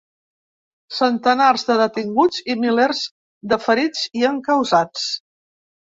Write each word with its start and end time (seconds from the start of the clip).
Centenars 0.99 1.67
de 1.67 1.75
detinguts 1.81 2.41
i 2.53 2.57
milers 2.63 3.05
de 3.53 3.63
ferits 3.67 4.03
i 4.23 4.29
encausats. 4.31 5.05